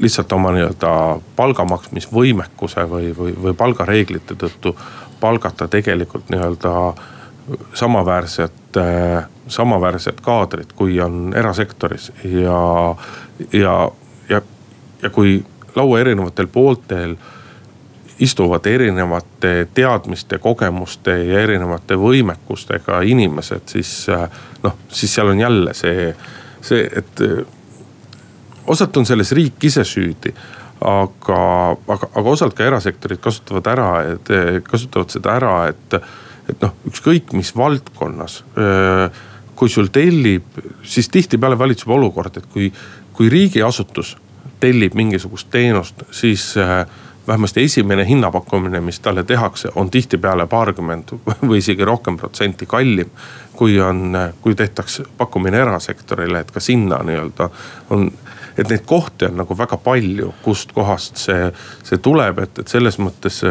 [0.00, 0.90] lihtsalt oma nii-öelda
[1.36, 4.74] palga maksmisvõimekuse või, või, või palgareeglite tõttu
[5.20, 6.72] palgata tegelikult nii-öelda
[7.74, 12.94] samaväärset, äh, samaväärset kaadrit, kui on erasektoris ja,
[13.52, 13.90] ja,
[14.28, 14.42] ja,
[15.02, 15.44] ja kui
[15.76, 17.16] laua erinevatel pooltel
[18.20, 24.26] istuvad erinevate teadmiste, kogemuste ja erinevate võimekustega inimesed, siis äh,
[24.62, 26.10] noh, siis seal on jälle see,
[26.60, 27.44] see, et äh,
[28.66, 30.34] osalt on selles riik ise süüdi
[30.80, 31.40] aga,
[31.88, 34.32] aga, aga osalt ka erasektorid kasutavad ära, et
[34.68, 35.96] kasutavad seda ära, et,
[36.48, 38.42] et noh, ükskõik mis valdkonnas.
[39.60, 40.46] kui sul tellib,
[40.88, 42.70] siis tihtipeale valitseb olukord, et kui,
[43.12, 44.14] kui riigiasutus
[44.60, 46.54] tellib mingisugust teenust, siis
[47.30, 51.14] vähemasti esimene hinnapakkumine, mis talle tehakse, on tihtipeale paarkümmend
[51.48, 53.10] või isegi rohkem protsenti kallim.
[53.60, 57.50] kui on, kui tehtaks pakkumine erasektorile, et ka sinna nii-öelda
[57.90, 58.10] on
[58.58, 61.52] et neid kohti on nagu väga palju, kustkohast see,
[61.84, 63.42] see tuleb, et, et selles mõttes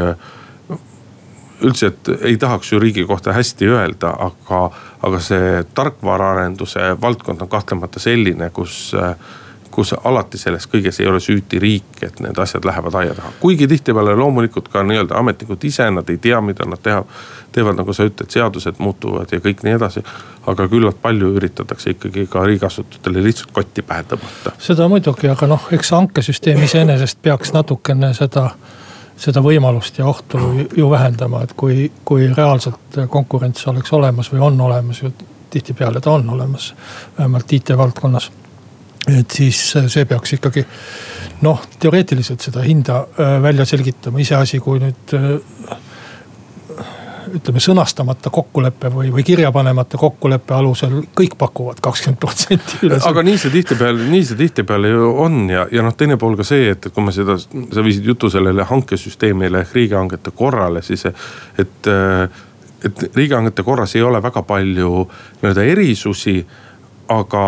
[1.62, 4.64] üldse, et ei tahaks ju riigi kohta hästi öelda, aga,
[5.08, 8.92] aga see tarkvaraarenduse valdkond on kahtlemata selline, kus
[9.72, 13.32] kus alati selles kõiges ei ole süüdi riik, et need asjad lähevad aia taha.
[13.40, 17.04] kuigi tihtipeale loomulikult ka nii-öelda ametnikud ise, nad ei tea, mida nad teha,
[17.52, 20.04] teevad, nagu sa ütled, seadused muutuvad ja kõik nii edasi.
[20.48, 24.56] aga küllalt palju üritatakse ikkagi ka riigiasutustele lihtsalt kotti pähe tõmmata.
[24.60, 28.50] seda muidugi, aga noh, eks hankesüsteem iseenesest peaks natukene seda
[29.20, 30.40] seda võimalust ja ohtu
[30.78, 35.12] ju vähendama, et kui, kui reaalselt konkurents oleks olemas või on olemas ju
[35.50, 36.76] tihtipeale ta on olemas,
[37.18, 38.32] vähemalt IT valdkonnas
[39.22, 40.66] et siis äh, see peaks ikkagi
[41.46, 45.78] noh, teoreetiliselt seda hinda äh, välja selgitama, iseasi, kui nüüd äh,
[47.30, 52.98] ütleme sõnastamata kokkulepe või, või kirja panemata kokkuleppe alusel kõik pakuvad kakskümmend protsenti üle.
[53.06, 56.46] aga nii see tihtipeale, nii see tihtipeale ju on ja, ja noh, teine pool ka
[56.48, 61.92] see, et kui me seda, sa viisid jutu sellele hankesüsteemile ehk riigihangete korrale, siis et,
[62.90, 65.06] et riigihangete korras ei ole väga palju
[65.44, 66.40] nii-öelda erisusi
[67.10, 67.44] aga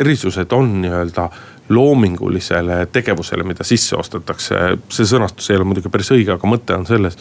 [0.00, 1.28] erisused on nii-öelda
[1.68, 4.78] loomingulisele tegevusele, mida sisse ostetakse.
[4.92, 7.18] see sõnastus ei ole muidugi päris õige, aga mõte on selles.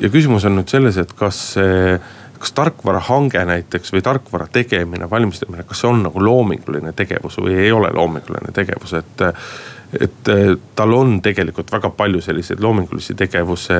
[0.00, 1.98] ja küsimus on nüüd selles, et kas see,
[2.38, 7.72] kas tarkvarahange näiteks või tarkvara tegemine, valmistamine, kas see on nagu loominguline tegevus või ei
[7.72, 9.26] ole loominguline tegevus, et
[9.92, 10.28] et
[10.78, 13.78] tal on tegelikult väga palju selliseid loomingulisi tegevuse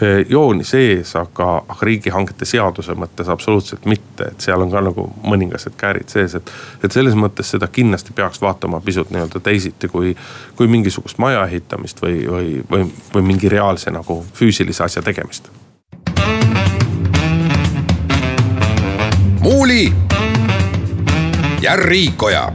[0.00, 5.06] Eh, jooni sees, aga, aga riigihangete seaduse mõttes absoluutselt mitte, et seal on ka nagu
[5.24, 6.52] mõningased käärid sees, et.
[6.84, 10.12] et selles mõttes seda kindlasti peaks vaatama pisut nii-öelda teisiti kui,
[10.56, 15.48] kui mingisugust maja ehitamist või, või, või, või mingi reaalse nagu füüsilise asja tegemist.
[19.40, 19.92] muuli
[21.62, 22.50] ja Riikoja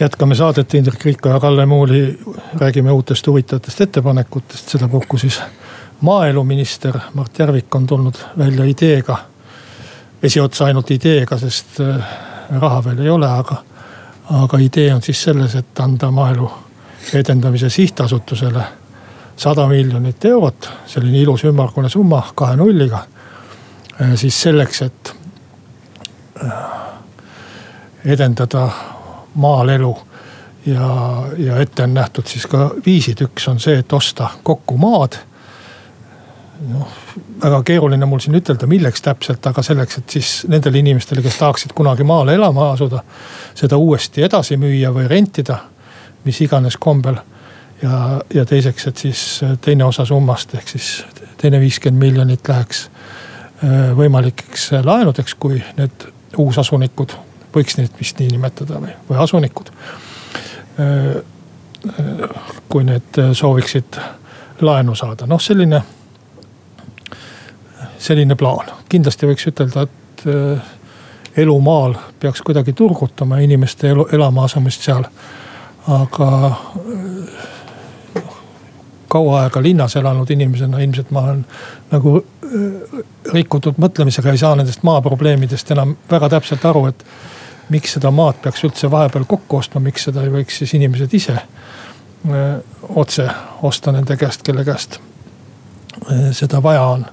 [0.00, 2.18] jätkame saadet Indrek Riiko ja Kalle Muuli,
[2.54, 5.40] räägime uutest huvitavatest ettepanekutest, sedapuhku siis
[6.00, 9.18] maaeluminister Mart Järvik on tulnud välja ideega.
[10.22, 11.96] esiotsa ainult ideega, sest äh,
[12.60, 13.56] raha veel ei ole, aga,
[14.30, 16.50] aga idee on siis selles, et anda maaelu
[17.14, 18.64] edendamise sihtasutusele
[19.36, 23.04] sada miljonit eurot, selline ilus ümmargune summa kahe nulliga.
[24.02, 25.14] Äh, siis selleks, et
[26.44, 26.52] äh,
[28.04, 28.68] edendada
[29.38, 29.98] maal elu.
[30.66, 35.16] ja, ja ette on nähtud siis ka viisid, üks on see, et osta kokku maad.
[36.68, 36.88] noh,
[37.42, 41.74] väga keeruline mul siin ütelda, milleks täpselt, aga selleks, et siis nendele inimestele, kes tahaksid
[41.74, 43.02] kunagi maale elama asuda.
[43.54, 45.58] seda uuesti edasi müüa või rentida,
[46.24, 47.22] mis iganes kombel.
[47.82, 51.04] ja, ja teiseks, et siis teine osa summast ehk siis
[51.38, 52.88] teine viiskümmend miljonit läheks
[53.64, 57.14] äh, võimalikeks laenudeks, kui need uusasunikud
[57.54, 59.70] võiks neid vist nii nimetada või, või asunikud.
[62.68, 63.98] kui need sooviksid
[64.60, 65.82] laenu saada, noh selline,
[67.98, 68.70] selline plaan.
[68.88, 70.24] kindlasti võiks ütelda, et
[71.38, 75.04] elu maal peaks kuidagi turgutama inimeste elu, elama asumist seal.
[75.88, 76.56] aga
[79.08, 81.44] kaua aega linnas elanud inimesena ilmselt ma olen
[81.90, 82.18] nagu
[83.32, 87.04] rikutud mõtlemisega ei saa nendest maaprobleemidest enam väga täpselt aru, et
[87.68, 91.36] miks seda maad peaks üldse vahepeal kokku ostma, miks seda ei võiks siis inimesed ise
[92.30, 92.56] öö,
[92.94, 93.28] otse
[93.62, 95.00] osta nende käest, kelle käest
[96.10, 97.06] öö, seda vaja on.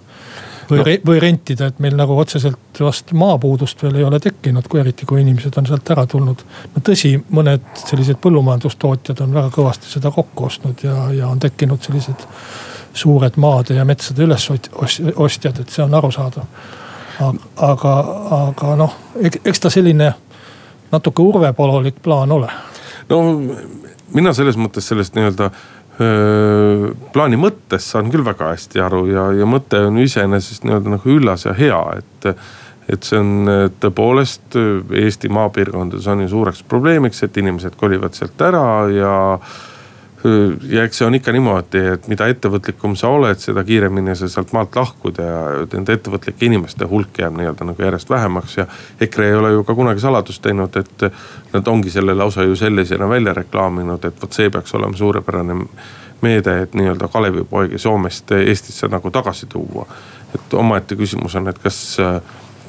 [0.69, 4.79] või no., või rentida, et meil nagu otseselt vast maapuudust veel ei ole tekkinud, kui
[4.79, 6.45] eriti kui inimesed on sealt ära tulnud.
[6.75, 11.83] no tõsi, mõned sellised põllumajandustootjad on väga kõvasti seda kokku ostnud ja, ja on tekkinud
[11.83, 12.25] sellised
[12.95, 16.45] suured maade ja metsade ülesostjad, et see on arusaadav
[17.55, 17.93] aga,
[18.37, 18.93] aga noh,
[19.43, 20.11] eks ta selline
[20.95, 22.51] natuke urvepalolik plaan ole?
[23.09, 23.21] no
[24.15, 25.51] mina selles mõttes sellest nii-öelda
[27.15, 31.45] plaani mõttest saan küll väga hästi aru ja, ja mõte on iseenesest nii-öelda nagu üllas
[31.47, 32.35] ja hea, et.
[32.91, 33.47] et see on
[33.81, 34.57] tõepoolest
[34.93, 39.13] Eesti maapiirkondades on ju suureks probleemiks, et inimesed kolivad sealt ära ja
[40.69, 44.53] ja eks see on ikka niimoodi, et mida ettevõtlikum sa oled, seda kiiremini sa sealt
[44.55, 48.65] maalt lahkud ja nende ettevõtlike inimeste hulk jääb nii-öelda nagu järjest vähemaks ja.
[49.01, 51.05] EKRE ei ole ju ka kunagi saladust teinud, et
[51.53, 55.59] nad ongi selle lausa ju sellisena välja reklaaminud, et vot see peaks olema suurepärane
[56.21, 59.85] meede, et nii-öelda Kalevipoegi Soomest Eestisse nagu tagasi tuua.
[60.35, 61.97] et omaette küsimus on, et kas,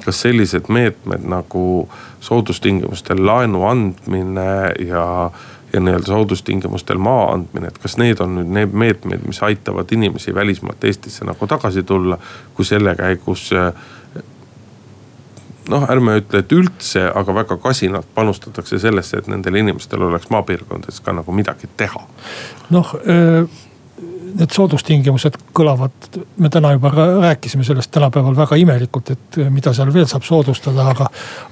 [0.04, 1.88] kas sellised meetmed nagu
[2.20, 4.50] soodustingimustel laenu andmine
[4.86, 5.30] ja
[5.72, 10.34] ja nii-öelda soodustingimustel maa andmine, et kas need on nüüd need meetmed, mis aitavad inimesi
[10.34, 12.18] välismaalt Eestisse nagu tagasi tulla,
[12.54, 13.50] kui selle käigus
[15.68, 21.00] noh, ärme ütle, et üldse, aga väga kasinalt panustatakse sellesse, et nendel inimestel oleks maapiirkondades
[21.02, 22.02] ka nagu midagi teha.
[22.70, 22.94] noh
[24.36, 30.08] need soodustingimused kõlavad, me täna juba rääkisime sellest tänapäeval väga imelikult, et mida seal veel
[30.10, 31.08] saab soodustada, aga.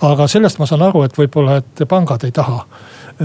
[0.08, 2.64] aga sellest ma saan aru, et võib-olla, et pangad ei taha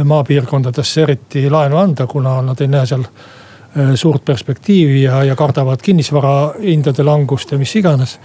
[0.04, 5.82] maapiirkondadesse eriti laenu anda, kuna nad ei näe seal äh, suurt perspektiivi ja, ja kardavad
[5.82, 8.20] kinnisvara hindade langust ja mis iganes.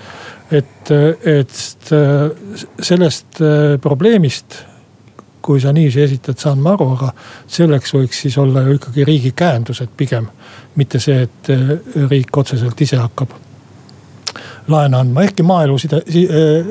[0.51, 0.91] et,
[1.25, 2.31] et äh,
[2.81, 4.61] sellest äh, probleemist
[5.45, 7.13] kui sa niiviisi esitad, saan ma aru, aga
[7.47, 10.27] selleks võiks siis olla ju ikkagi riigi käendused pigem.
[10.75, 11.51] mitte see, et
[12.11, 13.35] riik otseselt ise hakkab
[14.69, 15.77] laene andma, ehkki maaelu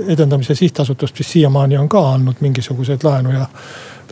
[0.07, 3.47] edendamise sihtasutust vist siiamaani on ka andnud mingisuguseid laenu ja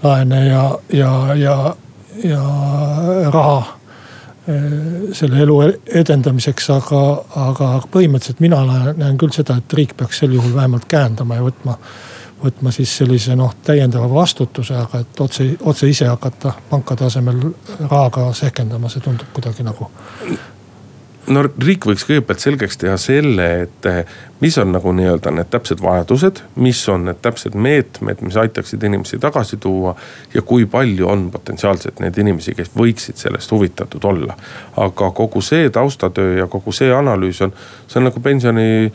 [0.04, 1.76] laene ja, ja, ja,
[2.24, 2.42] ja
[3.34, 3.58] raha
[4.48, 4.64] eh,
[5.18, 5.58] selle elu
[6.04, 7.02] edendamiseks, aga,
[7.48, 8.62] aga põhimõtteliselt mina
[8.98, 11.78] näen küll seda, et riik peaks sel juhul vähemalt käendama ja võtma.
[12.44, 17.44] Võtma siis sellise noh, täiendava vastutuse, aga et otse, otse ise hakata pankade asemel
[17.82, 19.90] rahaga sehkendama, see tundub kuidagi nagu
[21.30, 24.00] no riik võiks kõigepealt selgeks teha selle, et eh,
[24.42, 29.20] mis on nagu nii-öelda need täpsed vajadused, mis on need täpsed meetmed, mis aitaksid inimesi
[29.22, 29.96] tagasi tuua.
[30.34, 34.38] ja kui palju on potentsiaalselt neid inimesi, kes võiksid sellest huvitatud olla.
[34.78, 37.54] aga kogu see taustatöö ja kogu see analüüs on,
[37.88, 38.92] see on nagu pensioni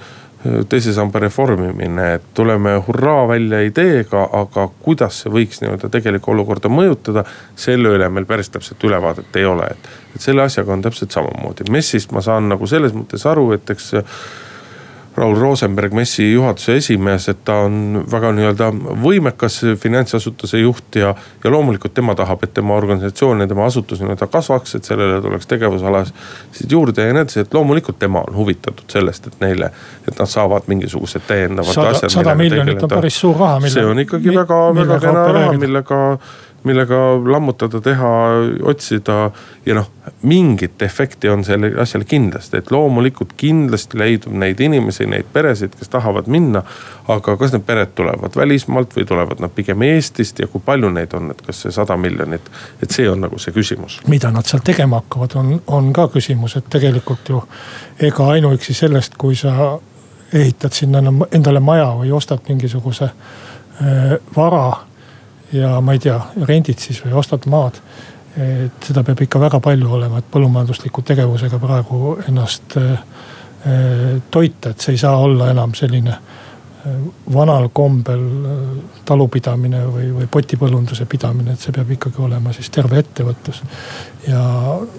[0.68, 6.70] teise samba reformimine, et tuleme hurraa välja ideega, aga kuidas see võiks nii-öelda tegelikku olukorda
[6.72, 7.24] mõjutada.
[7.56, 11.70] selle üle meil päris täpset ülevaadet ei ole, et, et selle asjaga on täpselt samamoodi.
[11.70, 13.92] MES-ist ma saan nagu selles mõttes aru, et eks
[15.16, 18.68] Raul Rosenberg, MES-i juhatuse esimees, et ta on väga nii-öelda
[19.00, 21.14] võimekas finantsasutuse juht ja.
[21.44, 25.48] ja loomulikult tema tahab, et tema organisatsioon ja tema asutus nii-öelda kasvaks, et sellele tuleks
[25.48, 29.70] tegevusalasid juurde ja nii edasi, et loomulikult tema on huvitatud sellest, et neile.
[30.08, 32.12] et nad saavad mingisugused täiendavad asjad.
[32.12, 33.60] sada miljonit on päris suur raha.
[33.72, 36.02] see on ikkagi väga, väga kena raha, millega
[36.66, 36.96] millega
[37.32, 38.10] lammutada, teha,
[38.62, 39.30] otsida.
[39.66, 39.88] ja noh,
[40.22, 45.90] mingit efekti on sellel asjal kindlasti, et loomulikult kindlasti leidub neid inimesi, neid peresid, kes
[45.92, 46.62] tahavad minna.
[47.08, 51.14] aga kas need pered tulevad välismaalt või tulevad nad pigem Eestist ja kui palju neid
[51.14, 52.50] on, et kas see sada miljonit,
[52.82, 54.00] et see on nagu see küsimus.
[54.08, 57.42] mida nad seal tegema hakkavad, on, on ka küsimus, et tegelikult ju
[58.00, 59.78] ega ainuüksi sellest, kui sa
[60.32, 60.98] ehitad sinna
[61.30, 64.66] endale maja või ostad mingisuguse äh, vara
[65.52, 67.80] ja ma ei tea, rendid siis või ostad maad.
[68.36, 72.98] et seda peab ikka väga palju olema, et põllumajandusliku tegevusega praegu ennast äh,
[74.30, 76.18] toita, et see ei saa olla enam selline
[77.34, 78.60] vanal kombel äh,
[79.08, 83.62] talupidamine või, või potipõllunduse pidamine, et see peab ikkagi olema siis terve ettevõtlus.
[84.28, 84.42] ja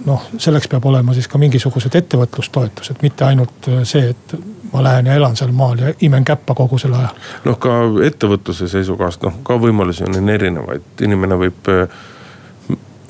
[0.05, 4.37] noh, selleks peab olema siis ka mingisugused ettevõtlustoetused, mitte ainult see, et
[4.73, 7.09] ma lähen ja elan seal maal ja imen käppa kogu selle aja.
[7.45, 11.99] noh, ka ettevõtluse seisukohast, noh ka võimalusi on erinevaid, inimene võib äh,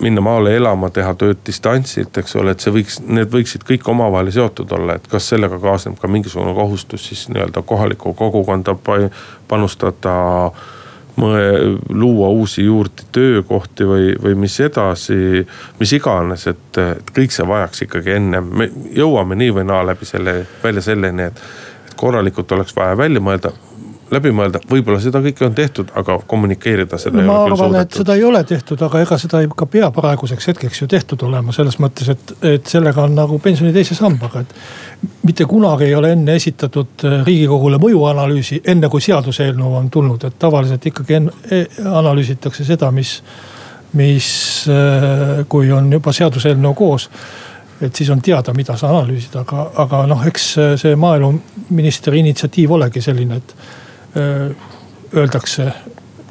[0.02, 4.32] minna maale elama, teha tööd distantsilt, eks ole, et see võiks, need võiksid kõik omavahel
[4.34, 8.76] seotud olla, et kas sellega kaasneb ka mingisugune kohustus siis nii-öelda kohalikku kogukonda
[9.48, 10.18] panustada
[11.90, 15.42] luua uusi juurde töökohti või, või mis edasi,
[15.80, 16.82] mis iganes, et,
[17.16, 21.98] kõik see vajaks ikkagi enne, me jõuame nii või naa läbi selle välja selleni, et
[21.98, 23.52] korralikult oleks vaja välja mõelda
[24.12, 27.82] läbi mõelda, võib-olla seda kõike on tehtud, aga kommunikeerida seda no, ei ole küll suudetud.
[27.82, 31.26] et seda ei ole tehtud, aga ega seda ei ka pea praeguseks hetkeks ju tehtud
[31.28, 34.56] olema, selles mõttes, et, et sellega on nagu pensioni teise sambaga, et.
[35.28, 40.40] mitte kunagi ei ole enne esitatud äh, riigikogule mõjuanalüüsi, enne kui seaduseelnõu on tulnud, et
[40.40, 43.18] tavaliselt ikkagi enne, analüüsitakse seda, mis,
[44.00, 44.30] mis,
[44.72, 47.10] äh, kui on juba seaduseelnõu koos
[47.82, 50.46] et siis on teada, mida sa analüüsid, aga, aga noh, eks
[50.82, 53.54] see maaeluministri initsiatiiv olegi selline, et
[55.16, 55.72] öeldakse,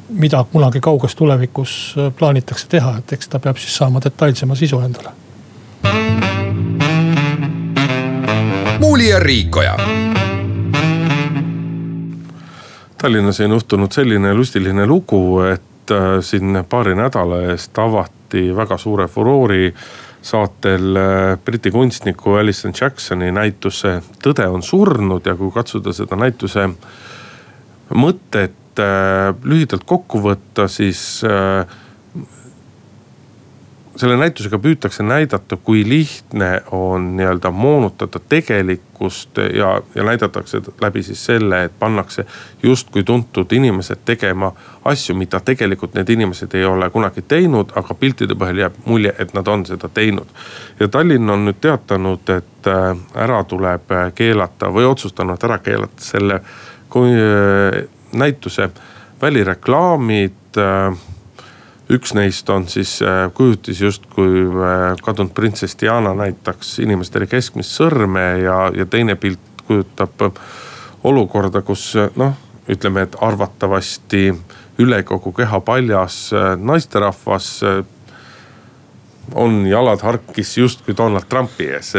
[0.09, 5.15] mida kunagi kauges tulevikus plaanitakse teha, et eks ta peab siis saama detailsema sisu endale.
[8.79, 9.77] muuli ja Riikoja.
[12.97, 19.73] Tallinnas on juhtunud selline lustiline lugu, et siin paari nädala eest avati väga suure furoori
[20.21, 26.69] saatel äh, Briti kunstniku Alison Jacksoni näituse Tõde on surnud ja kui katsuda seda näituse
[27.95, 31.67] mõtet äh, lühidalt kokku võtta, siis äh,
[33.97, 41.25] selle näitusega püütakse näidata, kui lihtne on nii-öelda moonutada tegelikkust ja, ja näidatakse läbi siis
[41.25, 42.25] selle, et pannakse
[42.63, 44.51] justkui tuntud inimesed tegema
[44.85, 49.33] asju, mida tegelikult need inimesed ei ole kunagi teinud, aga piltide põhjal jääb mulje, et
[49.33, 50.27] nad on seda teinud.
[50.79, 56.41] ja Tallinn on nüüd teatanud, et äh, ära tuleb keelata või otsustanud ära keelata selle
[56.41, 56.66] äh,
[58.13, 58.69] näituse
[59.21, 60.97] välireklaamid äh,
[61.89, 68.25] üks neist on siis äh, kujutis justkui äh, kadunud printsess Diana näitaks inimestele keskmist sõrme
[68.43, 70.41] ja, ja teine pilt kujutab äh,
[71.07, 72.35] olukorda, kus noh,
[72.67, 74.25] ütleme, et arvatavasti
[74.83, 77.47] üle kogu keha paljas naisterahvas
[79.33, 81.93] on jalad harkis justkui Donald Trumpi ees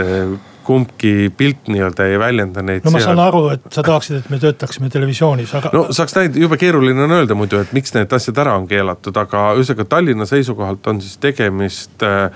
[0.69, 2.85] kumbki pilt nii-öelda ei väljenda neid.
[2.85, 3.09] no ma seal...
[3.11, 5.73] saan aru, et sa tahaksid, et me töötaksime televisioonis, aga.
[5.73, 9.16] no saaks näidata, jube keeruline on öelda muidu, et miks need asjad ära on keelatud,
[9.16, 12.29] aga ühesõnaga Tallinna seisukohalt on siis tegemist äh,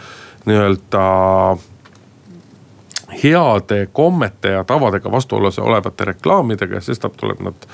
[0.48, 1.04] nii-öelda
[3.22, 7.68] heade kommete ja tavadega vastuolus olevate reklaamidega ja sestap tuleb nad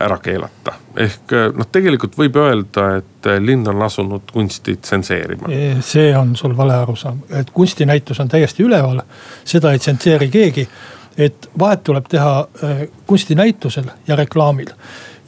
[0.00, 0.72] ära keelata.
[0.96, 5.48] ehk eh, noh, tegelikult võib öelda, et eh, linn on asunud kunsti tsenseerima.
[5.80, 9.00] see on sul vale arusaam, et kunstinäitus on täiesti üleval,
[9.44, 10.68] seda ei tsenseeri keegi.
[11.16, 14.70] et vahet tuleb teha eh, kunstinäitusel ja reklaamil.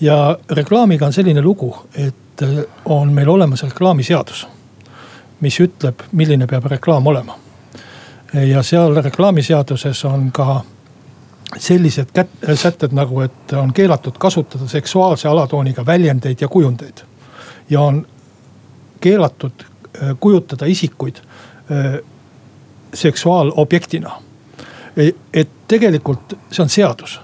[0.00, 2.14] ja reklaamiga on selline lugu, et
[2.84, 4.46] on meil olemas reklaamiseadus,
[5.40, 7.38] mis ütleb, milline peab reklaam olema.
[8.34, 10.62] ja seal reklaamiseaduses on ka
[11.58, 17.04] sellised kät-, sätted nagu, et on keelatud kasutada seksuaalse alatooniga väljendeid ja kujundeid.
[17.70, 18.06] ja on
[19.00, 21.98] keelatud äh, kujutada isikuid äh,
[22.94, 24.10] seksuaalobjektina.
[24.96, 27.20] E, et tegelikult see on seadus,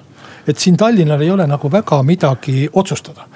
[0.46, 3.28] et siin Tallinnal ei ole nagu väga midagi otsustada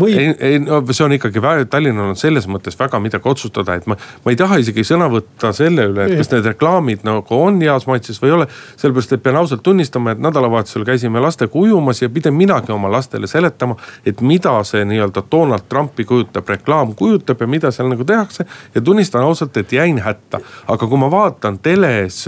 [0.00, 0.12] või.
[0.18, 1.40] ei, ei no see on ikkagi,
[1.70, 5.52] Tallinnal on selles mõttes väga midagi otsustada, et ma, ma ei taha isegi sõna võtta
[5.56, 8.48] selle üle, et kas need reklaamid nagu on heas maitses või ei ole.
[8.76, 13.26] sellepärast, et pean ausalt tunnistama, et nädalavahetusel käisime lastega ujumas ja pidin minagi oma lastele
[13.30, 18.46] seletama, et mida see nii-öelda Donald Trumpi kujutab, reklaam kujutab ja mida seal nagu tehakse.
[18.74, 22.26] ja tunnistan ausalt, et jäin hätta, aga kui ma vaatan teles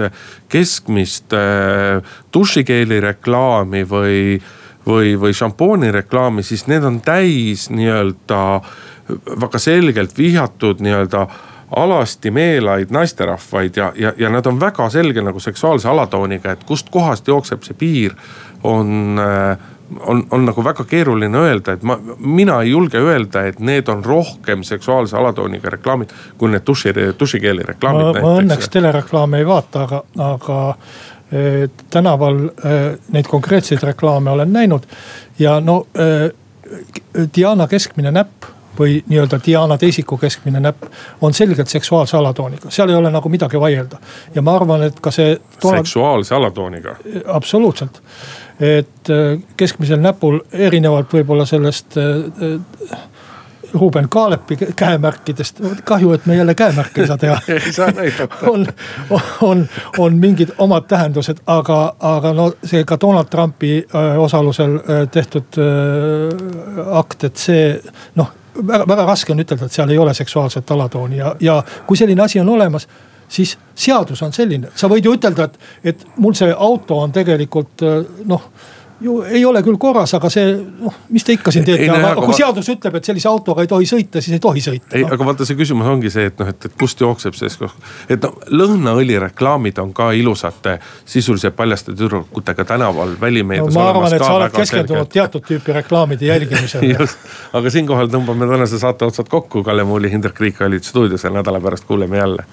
[0.49, 2.03] keskmist äh,
[2.35, 4.41] dušikeeli reklaami või
[4.89, 8.61] või, või šampooni reklaami, siis need on täis nii-öelda
[9.41, 11.27] väga selgelt vihjatud nii-öelda
[11.77, 17.29] alasti meelaid naisterahvaid ja, ja, ja nad on väga selge nagu seksuaalse alatooniga, et kustkohast
[17.29, 18.15] jookseb see piir,
[18.65, 19.19] on
[20.01, 24.05] on, on nagu väga keeruline öelda, et ma, mina ei julge öelda, et need on
[24.05, 28.21] rohkem seksuaalse alatooniga reklaamid kui need duši, dušikeeli reklaamid.
[28.23, 30.03] ma õnneks telereklaame ei vaata, aga,
[30.33, 30.59] aga
[31.91, 32.39] tänaval
[33.13, 34.87] neid konkreetseid reklaame olen näinud
[35.39, 35.83] ja no
[37.37, 38.49] Diana keskmine näpp
[38.79, 40.85] või nii-öelda Diana teisiku keskmine näpp
[41.21, 43.99] on selgelt seksuaalse alatooniga, seal ei ole nagu midagi vaielda.
[44.35, 45.39] ja ma arvan, et ka see.
[45.61, 46.97] seksuaalse alatooniga?
[47.27, 48.03] absoluutselt,
[48.61, 49.13] et
[49.57, 51.99] keskmisel näpul erinevalt võib-olla sellest
[53.75, 57.41] Ruuben Kaalepi käemärkidest, kahju, et me jälle käemärke ei saa teha.
[57.49, 58.35] Ei saa näidata.
[58.51, 58.67] On,
[59.43, 65.09] on, on mingid omad tähendused, aga, aga no see ka Donald Trumpi äh, osalusel äh,
[65.11, 67.81] tehtud äh, akt, et see
[68.15, 68.33] noh,
[68.67, 72.23] väga, väga raske on ütelda, et seal ei ole seksuaalset alatooni ja, ja kui selline
[72.23, 72.89] asi on olemas
[73.29, 77.85] siis seadus on selline, sa võid ju ütelda, et, et mul see auto on tegelikult
[78.25, 78.51] noh
[79.01, 82.25] ju ei ole küll korras, aga see noh, mis te ikka siin teete, aga, aga
[82.27, 84.91] kui seadus ütleb, et sellise autoga ei tohi sõita, siis ei tohi sõita.
[84.99, 87.51] ei no., aga vaata, see küsimus ongi see, et noh, et, et kust jookseb see,
[88.11, 93.79] et noh, lõhnaõli reklaamid on ka ilusate sisuliselt paljaste tüdrukutega tänaval välimeedias no,.
[93.79, 95.15] ma arvan, et sa oled keskendunud selge.
[95.15, 100.41] teatud tüüpi reklaamide jälgimisele just, aga siinkohal tõmbame tänase saate otsad kokku, Kalle Muuli, Hindrek
[100.43, 102.47] Riik olid stuudios ja nädala pärast kuuleme jälle.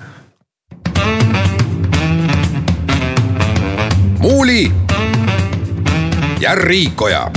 [4.26, 4.72] muuli
[6.46, 7.32] ja Riikoja